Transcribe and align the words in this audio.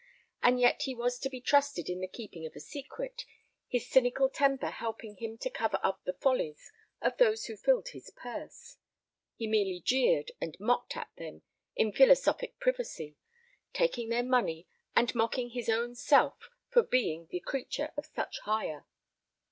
And 0.41 0.59
yet 0.59 0.81
he 0.81 0.95
was 0.95 1.19
to 1.19 1.29
be 1.29 1.39
trusted 1.39 1.87
in 1.87 2.01
the 2.01 2.07
keeping 2.07 2.43
of 2.47 2.55
a 2.55 2.59
secret, 2.59 3.23
his 3.67 3.87
cynical 3.87 4.29
temper 4.31 4.71
helping 4.71 5.17
him 5.17 5.37
to 5.37 5.49
cover 5.51 5.79
up 5.83 6.03
the 6.05 6.13
follies 6.13 6.71
of 7.01 7.17
those 7.17 7.45
who 7.45 7.55
filled 7.55 7.89
his 7.89 8.09
purse. 8.09 8.77
He 9.35 9.45
merely 9.45 9.79
jeered 9.79 10.31
and 10.41 10.59
mocked 10.59 10.97
at 10.97 11.11
them 11.19 11.43
in 11.75 11.91
philosophic 11.91 12.57
privacy, 12.59 13.15
taking 13.73 14.09
their 14.09 14.23
money, 14.23 14.67
and 14.95 15.13
mocking 15.13 15.51
his 15.51 15.69
own 15.69 15.93
self 15.93 16.49
for 16.71 16.81
being 16.81 17.27
the 17.29 17.39
creature 17.39 17.93
of 17.95 18.07
such 18.07 18.39
hire. 18.39 18.87